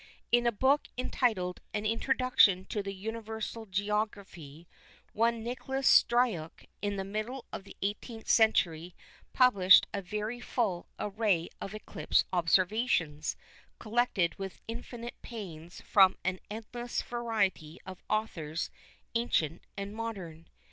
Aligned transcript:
In 0.31 0.47
a 0.47 0.51
book 0.51 0.87
entitled 0.97 1.61
An 1.75 1.85
Introduction 1.85 2.65
to 2.69 2.91
Universal 2.91 3.67
Geography, 3.67 4.67
one 5.13 5.43
Nicolas 5.43 5.87
Struyck 5.87 6.65
in 6.81 6.95
the 6.95 7.03
middle 7.03 7.45
of 7.53 7.65
the 7.65 7.77
18th 7.83 8.27
century 8.27 8.95
published 9.31 9.85
a 9.93 10.01
very 10.01 10.39
full 10.39 10.87
array 10.97 11.49
of 11.61 11.75
eclipse 11.75 12.23
observations 12.33 13.35
collected 13.77 14.33
with 14.39 14.59
infinite 14.67 15.21
pains 15.21 15.81
from 15.81 16.17
an 16.23 16.39
endless 16.49 17.03
variety 17.03 17.79
of 17.85 18.01
authors 18.09 18.71
ancient 19.13 19.61
and 19.77 19.93
modern. 19.93 20.47